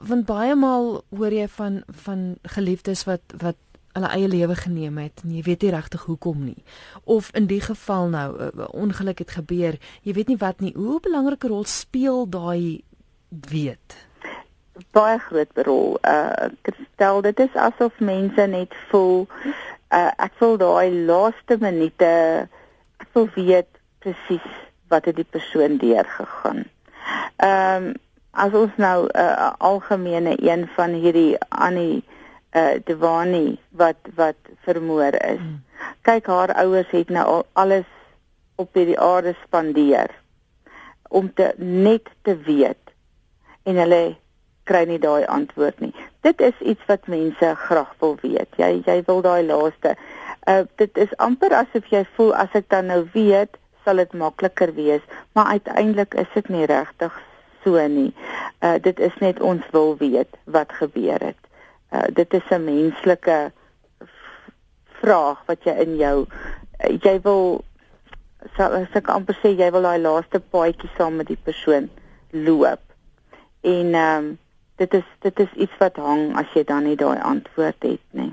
[0.00, 3.56] want baie maal hoor jy van van geliefdes wat wat
[3.94, 6.64] hulle eie lewe geneem het en jy weet nie regtig hoekom nie.
[7.04, 10.72] Of in die geval nou 'n uh, ongeluk het gebeur, jy weet nie wat nie.
[10.74, 12.82] Hoe belangrike rol speel daai
[13.28, 14.06] weet?
[14.90, 15.98] Baie groot rol.
[16.02, 16.50] Uh
[16.94, 19.28] stel dit is asof mense net voel
[19.94, 22.12] uh ek voel daai laaste minute
[23.02, 23.70] ek wil weet
[24.04, 24.48] presies
[24.92, 26.64] wat het die persoon deurgegaan.
[27.36, 27.92] Ehm um,
[28.34, 32.02] as ons nou 'n uh, algemene een van hierdie Annie
[32.52, 35.38] uh Devani wat wat vermoor is.
[35.38, 35.62] Hmm.
[36.02, 37.90] Kyk haar ouers het nou al alles
[38.54, 40.10] op hierdie aarde spandeer
[41.08, 42.92] om te net te weet
[43.62, 44.16] en hulle
[44.64, 45.92] kry nie daai antwoord nie.
[46.26, 48.48] Dit is iets wat mense graag wil weet.
[48.56, 49.96] Jy jy wil daai laaste.
[50.48, 54.72] Uh dit is amper asof jy voel as ek dan nou weet, sal dit makliker
[54.74, 57.16] wees, maar uiteindelik is dit nie regtig
[57.64, 58.12] so nie.
[58.60, 61.40] Uh dit is net ons wil weet wat gebeur het.
[61.94, 63.52] Uh, dit is 'n menslike
[65.00, 67.64] vraag wat jy in jou uh, jy wil
[68.56, 71.90] so as ek amper sê jy wil daai laaste paadjie saam met die persoon
[72.30, 72.82] loop.
[73.62, 74.38] En ehm um,
[74.76, 78.32] dit is dit is iets wat hang as jy dan nie daai antwoord het nie.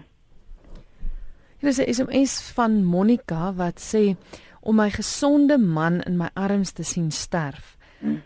[1.59, 4.15] Hier is 'n SMS van Monica wat sê
[4.61, 7.77] om my gesonde man in my arms te sien sterf.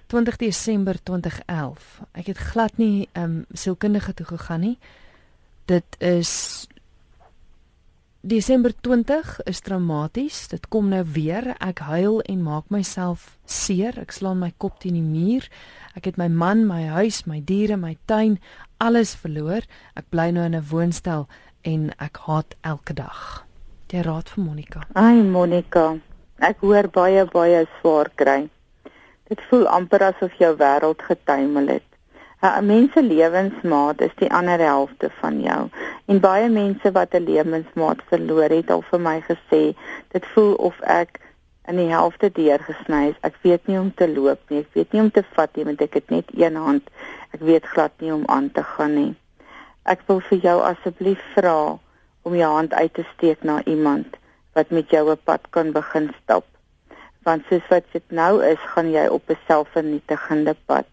[0.07, 0.47] 20 hmm.
[0.47, 2.01] Desember 2011.
[2.11, 4.77] Ek het glad nie ehm um, sielkundige toe gegaan nie
[5.65, 6.31] dit is
[8.25, 10.47] Desember 20 is traumaties.
[10.49, 11.51] Dit kom nou weer.
[11.61, 13.99] Ek huil en maak myself seer.
[14.01, 15.45] Ek slaan my kop teen die muur.
[15.93, 18.39] Ek het my man, my huis, my diere, my tuin,
[18.81, 19.69] alles verloor.
[19.93, 21.27] Ek bly nou in 'n woonstel
[21.61, 23.45] en ek haat elke dag.
[23.93, 24.81] Die raad vir Monica.
[24.95, 25.99] Ai Monica,
[26.41, 28.49] ek hoor baie baie swaar kry.
[29.29, 31.94] Dit voel amper asof jou wêreld getuimel het.
[32.45, 35.69] 'n Mens se lewensmaat is die ander helfte van jou.
[36.05, 39.61] En baie mense wat 'n lewensmaat verloor het al vir my gesê,
[40.11, 41.19] dit voel of ek
[41.67, 43.21] in die helfte deurgesny is.
[43.21, 45.81] Ek weet nie om te loop nie, ek weet nie om te vat nie, want
[45.81, 46.89] ek het net een hand.
[47.31, 49.15] Ek weet glad nie om aan te gaan nie.
[49.83, 51.77] Ek wil vir jou asseblief vra
[52.21, 54.17] om jou hand uit te steek na iemand
[54.53, 56.45] wat met jou 'n pad kan begin stap.
[57.23, 60.85] Want soos wat dit nou is, gaan jy op 'n selfvernietigende pad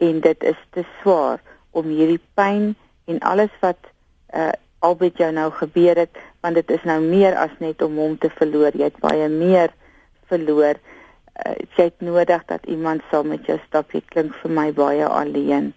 [0.00, 1.40] en dit is te swaar
[1.76, 2.74] om hierdie pyn
[3.10, 3.92] en alles wat
[4.34, 8.16] uh albei jou nou gebeur het want dit is nou meer as net om hom
[8.18, 8.72] te verloor.
[8.72, 9.68] Jy het baie meer
[10.32, 10.80] verloor.
[11.36, 13.92] Uh, jy het nodig dat iemand saam met jou stap.
[13.92, 15.72] Jy klink vir my baie alleen.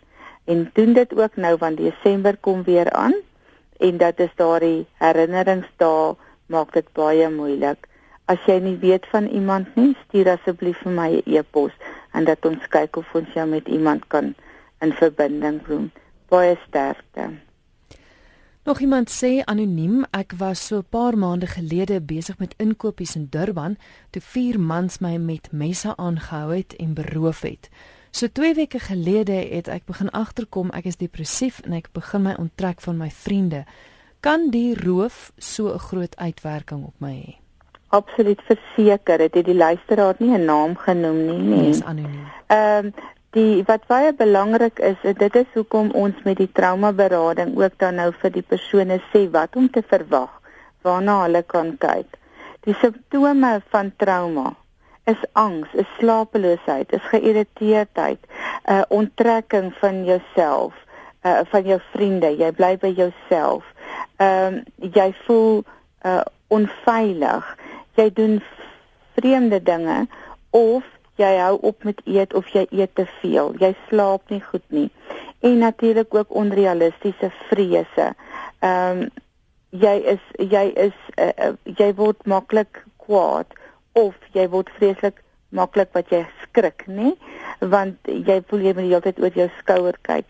[0.47, 3.15] En doen dit ook nou want Desember kom weer aan
[3.83, 6.15] en dat is daardie herinneringsdae
[6.47, 7.87] maak dit baie moeilik.
[8.31, 11.75] As jy nie weet van iemand nie stuur asseblief vir my 'n e-pos
[12.13, 14.33] en dat ons kyk of ons jou met iemand kan
[14.85, 15.89] in verbinding bring.
[16.29, 17.31] Baie sterkte.
[18.63, 23.27] Nog iemand sê anoniem, ek was so 'n paar maande gelede besig met inkopies in
[23.29, 23.77] Durban
[24.09, 27.69] toe vier mans my met messe aangehou het en beroof het.
[28.11, 32.33] So 2 weke gelede het ek begin agterkom ek is depressief en ek begin my
[32.33, 33.65] onttrek van my vriende.
[34.19, 37.42] Kan die roof so 'n groot uitwerking op my hê?
[37.93, 41.57] Absoluut verseker het die luisteraar nie 'n naam genoem nie nie.
[41.57, 42.31] Nee, is anoniem.
[42.47, 42.93] Ehm um,
[43.33, 47.95] die wat baie belangrik is, dit is hoekom ons met die trauma berading ook dan
[47.95, 50.29] nou vir die persone sê wat om te verwag,
[50.81, 52.17] waarna hulle kan kyk.
[52.59, 54.53] Die simptome van trauma
[55.03, 60.73] is angs, is slapeloosheid, is geïrriteerdheid, 'n uh, onttrekking van jouself,
[61.25, 63.63] uh, van jou vriende, jy bly by jouself.
[64.17, 65.63] Ehm um, jy voel
[66.05, 67.57] uh, onveilig
[67.95, 68.41] jy doen
[69.15, 70.07] vreemde dinge
[70.49, 70.83] of
[71.21, 73.53] jy hou op met eet of jy eet te veel.
[73.61, 74.89] Jy slaap nie goed nie.
[75.39, 78.13] En natuurlik ook onrealistiese vrese.
[78.59, 79.09] Ehm um,
[79.73, 83.49] jy is jy is uh, uh, jy word maklik kwaad
[83.97, 87.13] of jy word vreeslik maklik wat jy skrik, nê?
[87.59, 90.29] Want jy voel jy moet die hele tyd oor jou skouer kyk.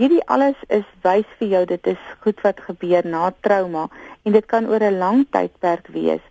[0.00, 3.86] Hierdie alles is wys vir jou dit is goed wat gebeur na trauma
[4.24, 6.24] en dit kan oor 'n lang tydperk wees.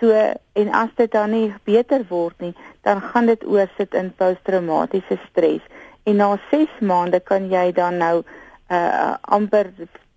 [0.00, 0.12] So
[0.52, 2.54] en as dit dan nie beter word nie,
[2.84, 5.64] dan gaan dit oorsit in posttraumatiese stres.
[6.04, 8.16] En na 6 maande kan jy dan nou
[8.70, 9.70] uh amper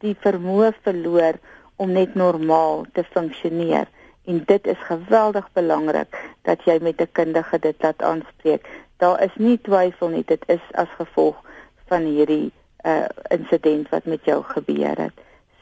[0.04, 1.40] die vermoë verloor
[1.80, 3.88] om net normaal te funksioneer.
[4.30, 8.68] En dit is geweldig belangrik dat jy met 'n kundige dit laat aanspreek.
[8.98, 11.36] Daar is nie twyfel nie, dit is as gevolg
[11.88, 12.52] van hierdie
[12.86, 15.16] uh insident wat met jou gebeur het.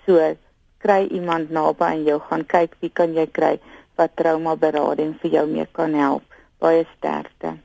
[0.06, 0.36] So
[0.78, 3.60] kry iemand naby aan jou gaan kyk wie kan jy kry
[3.98, 6.24] wat trauma berading vir jou meer kan help.
[6.62, 7.58] Baie sterkte.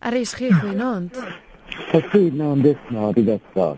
[0.00, 1.16] RSG goeienaand.
[1.92, 3.44] Gesien nou dis nou die dag.
[3.54, 3.76] Ja,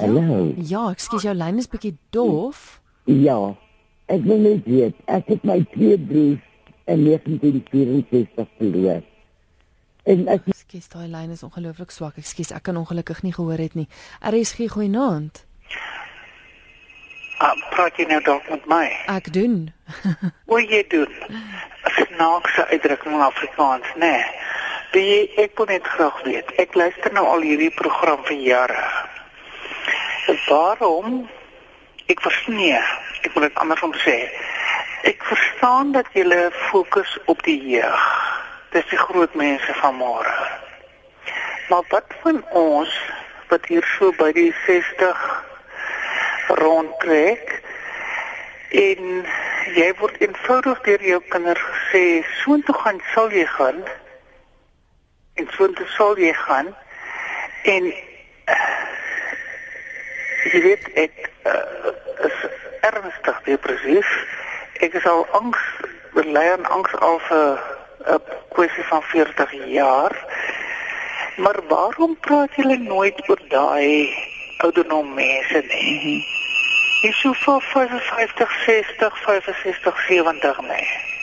[0.00, 0.52] Hallo.
[0.56, 2.80] Ja, ekskuus jou lyn is bietjie dof.
[3.10, 3.56] Ja.
[4.12, 6.42] Ek wil net weet, ek het my twee broers
[6.86, 9.02] in 1964 verloor.
[10.06, 12.20] En ek Ekskuus, daai lyn is ongelooflik swak.
[12.22, 13.88] Ekskuus, ek kan ongelukkig nie gehoor het nie.
[14.22, 15.42] RSG goeienaand.
[17.38, 18.86] Ah, praat jy nou dalk met my?
[19.12, 19.66] Ek doen.
[20.50, 21.12] Wat jy doen?
[21.96, 24.16] Snaakse uitdrukking in Afrikaans, né?
[24.16, 24.34] Nee.
[25.36, 26.52] Ek wil net graag weet.
[26.56, 28.84] Ek luister nou al hierdie program vir jare.
[30.46, 31.26] Waarom?
[32.08, 32.72] Ek verstaan nie.
[33.20, 34.16] Ek moet dit andersom sê.
[35.04, 36.24] Ek verstaan dat jy
[36.70, 38.06] fokus op die jeug.
[38.72, 40.32] Dis die groot mense van môre.
[41.68, 42.96] Maar wat van ons
[43.52, 45.20] wat hier so by die 60
[46.48, 47.62] rondtrek
[48.70, 49.24] en
[49.74, 52.02] jy word eenvoudig deur jou kinders gesê
[52.42, 53.82] soontoe gaan sal jy gaan
[55.36, 56.72] en soontoe sal jy gaan.
[57.64, 58.58] En uh,
[60.52, 61.92] jy weet ek uh,
[62.28, 62.38] is
[62.88, 64.12] ernstig depressief.
[64.84, 65.62] Ek is al angs
[66.16, 67.58] bely aan angs al vir
[68.06, 68.22] 'n
[68.54, 70.14] kwessie van 40 jaar.
[71.36, 76.36] Maar waarom praat julle nooit oor daai ouderdom mense nie mm -hmm.
[77.04, 81.15] Ek sou vir 55, 60, 65, 70 nee.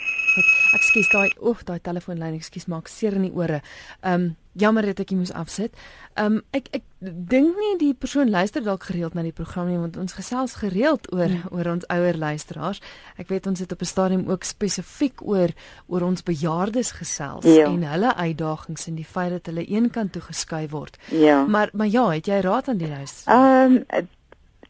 [0.94, 3.62] Ek skiet daai oef daai telefoonlyn, ekskuus maak seer in die ore.
[4.04, 5.74] Ehm um, jammer dat ek jy moes afsit.
[6.14, 9.80] Ehm um, ek ek dink nie die persoon luister dalk gereeld na die program nie
[9.80, 11.50] want ons gesels gereeld oor hmm.
[11.50, 12.78] oor ons ouer luisteraars.
[13.18, 15.50] Ek weet ons het op 'n stadium ook spesifiek oor
[15.90, 17.66] oor ons bejaardes gesels ja.
[17.66, 20.98] en hulle uitdagings en die feit dat hulle eenkant toe geskuif word.
[21.10, 21.42] Ja.
[21.44, 23.24] Maar maar ja, het jy raad aan die huis?
[23.26, 24.08] Ehm um,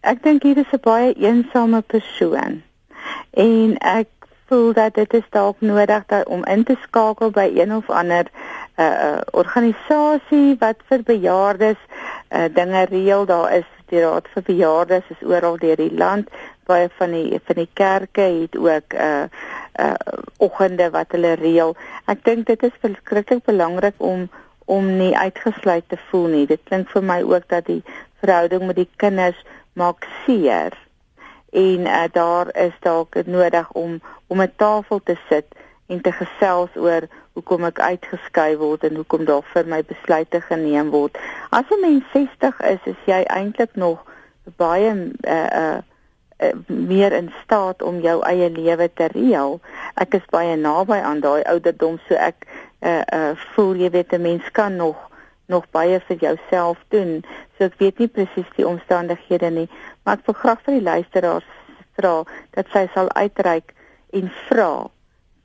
[0.00, 2.62] ek dink hier is 'n baie eensame persoon.
[3.30, 4.08] En ek
[4.54, 8.24] voel dat dit is dalk nodig dat om in te skakel by een of ander
[8.24, 11.80] 'n uh, organisasie wat vir bejaardes
[12.30, 13.26] uh, dinge reël.
[13.26, 16.30] Daar is die raad vir bejaardes is oral deur die land.
[16.66, 19.24] Baie van die van die kerke het ook 'n uh,
[19.80, 19.94] uh,
[20.36, 21.76] oggende wat hulle reël.
[22.06, 24.30] Ek dink dit is verskriklik belangrik om
[24.64, 26.46] om nie uitgesluit te voel nie.
[26.46, 27.82] Dit klink vir my ook dat die
[28.20, 30.72] verhouding met die kinders maak seer
[31.54, 34.00] en uh, daar is dalk nodig om
[34.34, 35.46] om 'n tafel te sit
[35.86, 40.90] en te gesels oor hoekom ek uitgeskei word en hoekom daar vir my besluite geneem
[40.90, 41.18] word.
[41.50, 44.02] As 'n mens 60 is, is jy eintlik nog
[44.56, 44.90] baie
[45.36, 45.80] uh uh
[46.66, 49.60] meer in staat om jou eie lewe te reël.
[49.94, 52.46] Ek is baie naby aan daai ouderdom so ek
[52.80, 54.96] uh uh voel jy weet 'n mens kan nog
[55.46, 57.22] nog baie vir jouself doen.
[57.58, 59.68] So ek weet nie presies die omstandighede nie,
[60.02, 61.50] maar ek wil graag vir die luisteraars
[61.96, 63.74] vra dat sy sal uitreik
[64.14, 64.86] en vra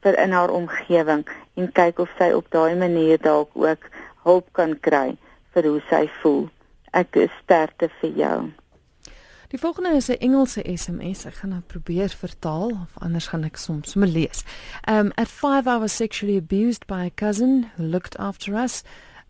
[0.06, 1.26] vir in haar omgewing
[1.60, 3.90] en kyk of sy op daai manier dalk ook
[4.24, 5.18] hulp kan kry
[5.54, 6.48] vir hoe sy voel.
[6.94, 8.40] Ek is sterkte vir jou.
[9.50, 11.26] Die volgende is 'n Engelse SMS.
[11.26, 14.44] Ek gaan dit probeer vertaal of anders gaan ek soms moet lees.
[14.88, 18.84] Um at 5 I was sexually abused by a cousin who looked after us.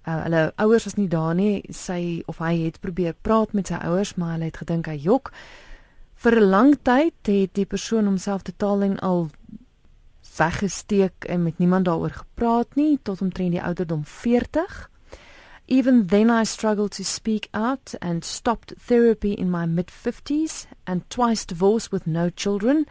[0.07, 1.63] Uh, hulle ouers was nie daar nie.
[1.69, 5.31] Sy of hy het probeer praat met sy ouers, maar hulle het gedink hy jok.
[6.19, 9.29] Vir 'n lang tyd het die persoon homself totaal en al
[10.37, 14.89] weggesteek en met niemand daaroor gepraat nie tot omtrent die ouderdom 40.
[15.65, 21.09] Even then I struggled to speak out and stopped therapy in my mid 50s and
[21.09, 22.85] twice divorced with no children.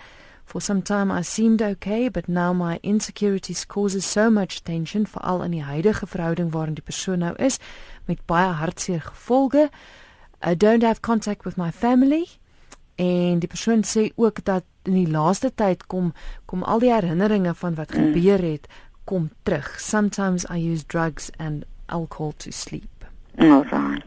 [0.44, 5.42] For some time I seemed okay, but now my insecurities causes so much tension veral
[5.42, 7.58] in die huidige verhouding waarin die persoon nou is
[8.04, 9.68] met baie hartseer gevolge.
[10.40, 12.38] I don't have contact with my family.
[12.98, 16.12] En die persoon sê ook dat in die laaste tyd kom
[16.50, 17.98] kom al die herinneringe van wat mm.
[17.98, 18.66] gebeur het
[19.06, 19.68] kom terug.
[19.80, 23.06] Sometimes I use drugs and alcohol to sleep.
[23.38, 24.02] Alright.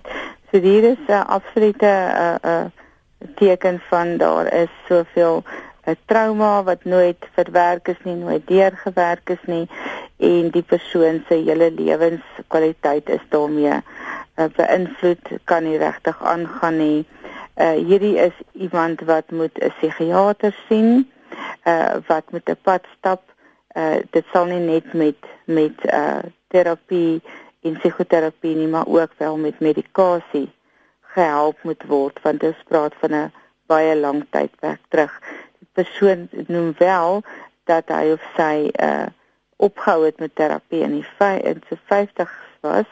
[0.51, 2.65] So dit is 'n uh, absolute 'n uh, uh,
[3.35, 5.43] teken van daar is soveel
[5.87, 9.69] 'n trauma wat nooit verwerk is nie, nooit deurgewerk is nie
[10.17, 13.73] en die persoon se hele lewenskwaliteit is daarmee
[14.35, 16.99] uh, beïnvloed, kan nie regtig aangaan nie.
[16.99, 17.20] Uh
[17.61, 21.11] hierdie is iemand wat moet 'n psigiater sien,
[21.63, 23.21] uh wat met 'n pad stap.
[23.75, 27.21] Uh dit sal nie net met met uh terapie
[27.61, 30.49] en psigoterapie nie, maar ook wel met medikasie
[31.01, 33.33] gehelp moet word want dit spraak van 'n
[33.65, 35.21] baie lang tydperk terug
[35.73, 37.23] persoon noem wel
[37.63, 39.09] dat hy of sy uh
[39.61, 41.05] opgehou het met terapie in die
[41.45, 42.31] in sy 50's
[42.61, 42.89] was.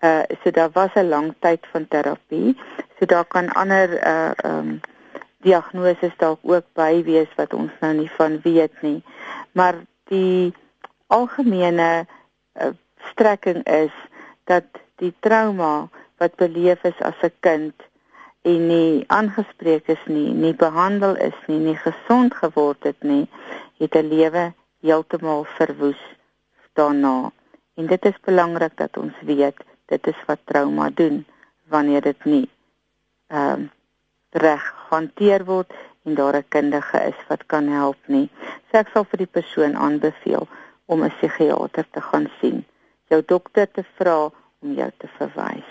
[0.00, 2.56] Uh so daar was 'n lang tyd van terapie.
[2.98, 4.80] So daar kan ander uh um
[5.46, 9.02] diagnoses dalk ook by wees wat ons nou nie van weet nie.
[9.52, 10.54] Maar die
[11.06, 12.72] algemene uh,
[13.12, 13.94] strekking is
[14.44, 14.64] dat
[14.96, 15.88] die trauma
[16.18, 17.74] wat beleef is as 'n kind
[18.42, 23.26] en nie aangespreek is nie, nie behandel is nie, nie gesond geword het nie,
[23.78, 26.02] het 'n lewe heeltemal verwoes
[26.72, 27.32] daarna.
[27.74, 31.24] En dit is belangrik dat ons weet dit is wat trauma doen
[31.68, 32.48] wanneer dit nie
[33.26, 33.68] ehm uh,
[34.36, 35.72] reg hanteer word
[36.04, 38.30] en daar 'n kundige is wat kan help nie.
[38.70, 40.48] So ek sal vir die persoon aanbeveel
[40.84, 42.64] om 'n psigiater te gaan sien.
[43.08, 45.70] Jou dokter te vra om jou te verwys.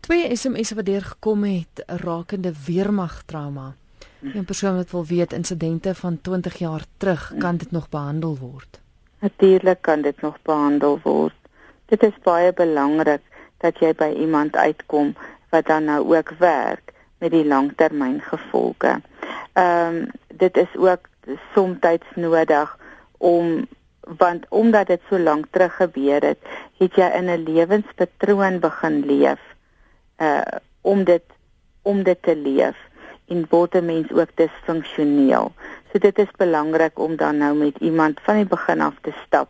[0.00, 3.74] Twee SMS'e wat deurgekom het rakende weermag trauma.
[4.20, 8.80] 'n Persoon wat wil weet insidente van 20 jaar terug, kan dit nog behandel word?
[9.18, 11.43] Natuurlik kan dit nog behandel word.
[11.86, 13.22] Dit is baie belangrik
[13.58, 15.14] dat jy by iemand uitkom
[15.50, 19.00] wat dan nou ook werk met die langtermyngevolge.
[19.52, 21.08] Ehm um, dit is ook
[21.54, 21.78] soms
[22.14, 22.78] nodig
[23.18, 23.66] om
[24.18, 26.38] want omdat dit so lank terug gebeur het,
[26.78, 29.40] het jy in 'n lewenspatroon begin leef
[30.18, 30.40] uh
[30.80, 31.22] om dit
[31.82, 32.76] om dit te leef
[33.28, 35.52] en word 'n mens ook disfunksioneel.
[35.92, 39.48] So dit is belangrik om dan nou met iemand van die begin af te stap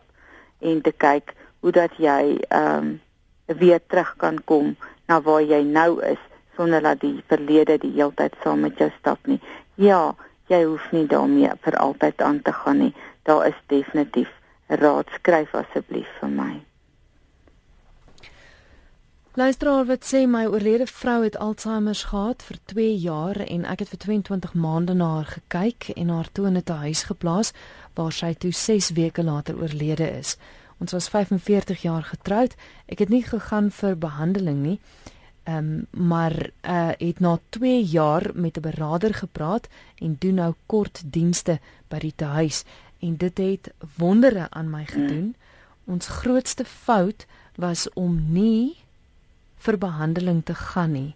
[0.59, 3.01] en te kyk hoe dat jy ehm um,
[3.45, 4.75] weer terug kan kom
[5.07, 6.21] na waar jy nou is
[6.55, 9.41] sonder dat die verlede die heeltyd saam met jou stap nie.
[9.75, 10.15] Ja,
[10.47, 12.93] jy hoef nie daarmee vir altyd aan te gaan nie.
[13.23, 14.31] Daar is definitief
[14.67, 16.53] raad skryf asseblief vir my.
[19.35, 23.89] Luisteraar wat sê my oorlede vrou het Alzheimer gehad vir 2 jaar en ek het
[23.91, 27.51] vir 22 maande na haar gekyk en haar toe in 'n huis geplaas
[27.95, 30.37] waar sy toe 6 weke later oorlede is.
[30.77, 32.55] Ons was 45 jaar getroud.
[32.85, 34.79] Ek het nie gegaan vir behandeling nie.
[35.45, 40.53] Ehm um, maar uh het na 2 jaar met 'n beraader gepraat en doen nou
[40.65, 42.63] kort dienste by die huis
[42.99, 45.35] en dit het wondere aan my gedoen.
[45.85, 48.75] Ons grootste fout was om nie
[49.57, 51.15] vir behandeling te gaan nie.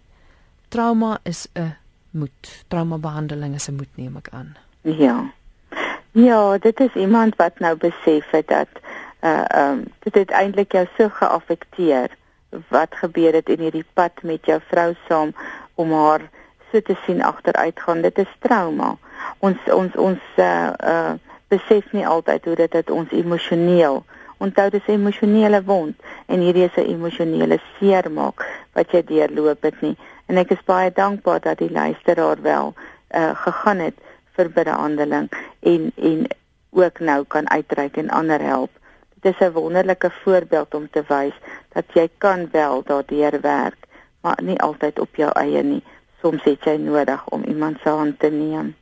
[0.68, 1.74] Trauma is 'n
[2.10, 2.64] moet.
[2.68, 4.56] Trauma behandeling is 'n moet neem ek aan.
[4.80, 5.32] Ja.
[6.12, 8.68] Ja, dit is iemand wat nou besef het dat
[9.22, 12.16] uh ehm um, dit het eintlik jou so geaffekteer
[12.68, 15.34] wat gebeur het in hierdie pad met jou vrou saam
[15.74, 16.20] om haar
[16.72, 18.00] so te sien agteruit gaan.
[18.02, 18.96] Dit is trauma.
[19.38, 21.12] Ons ons ons uh uh
[21.50, 24.04] besef nie altyd hoe dit dit ons emosioneel
[24.40, 25.96] onthou dis emosionele wond
[26.26, 29.96] en hierdie is 'n emosionele seermaak wat jy deurloop het nie
[30.26, 33.96] en ek is baie dankbaar dat die luisteraar wel uh, gegaan het
[34.36, 35.28] vir behandeling
[35.60, 36.26] en en
[36.70, 38.70] ook nou kan uitreik en ander help
[39.20, 41.36] dit is 'n wonderlike voorbeeld om te wys
[41.68, 43.88] dat jy kan wel daardeur werk
[44.20, 45.82] maar nie altyd op jou eie nie.
[46.20, 48.74] Soms het jy nodig om iemand se hand te neem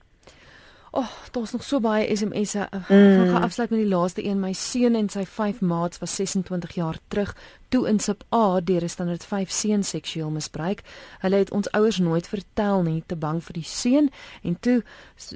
[0.91, 2.67] Oh, daar's nog so baie SMS'e.
[2.71, 3.31] Ek mm.
[3.33, 4.41] gaan afsluit met die laaste een.
[4.41, 7.35] My seun en sy 5 maats was 26 jaar terug
[7.69, 10.83] toe in Sub A deur 'n standaard 5 seun seksueel misbruik.
[11.19, 14.11] Hulle het ons ouers nooit vertel nie, te bang vir die seun
[14.43, 14.83] en toe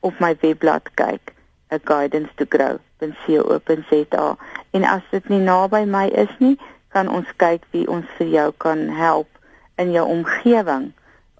[0.00, 1.34] op my webblad kyk,
[1.74, 4.36] a guidance to grow.co.za.
[4.70, 6.58] En as dit nie naby my is nie,
[6.94, 9.28] kan ons kyk wie ons vir jou kan help
[9.74, 10.92] in jou omgewing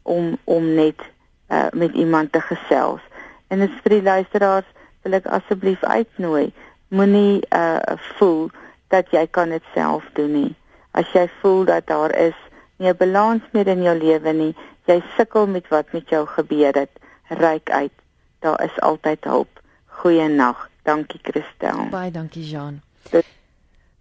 [0.02, 1.14] om om net
[1.48, 3.00] uh, met iemand te gesels.
[3.48, 4.66] En as vir die luisteraars
[5.02, 6.52] wil ek asseblief uitnooi,
[6.88, 7.78] moenie uh
[8.18, 8.50] voel
[8.88, 10.54] dat jy kan dit self doen nie.
[10.90, 12.34] As jy voel dat daar is
[12.78, 14.54] nie 'n balans meer in jou lewe nie.
[14.86, 16.90] Jy sukkel met wat met jou gebeur het.
[17.28, 17.92] Ryk uit.
[18.40, 19.60] Daar is altyd hulp.
[19.86, 20.56] Goeienaand.
[20.82, 21.88] Dankie Christel.
[21.90, 22.80] Baie dankie Jean.
[23.10, 23.24] Dit-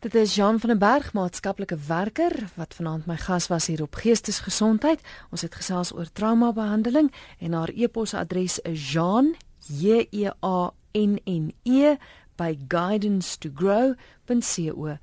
[0.06, 3.96] Dit is Jean van den Berg, maatskaplike werker wat vanaand my gas was hier op
[3.98, 5.02] Geestesgesondheid.
[5.34, 9.36] Ons het gesels oor traumabehandeling en haar e-posadres is jean
[9.66, 11.98] j e a n n e
[12.38, 15.00] by guidance to grow.co.za.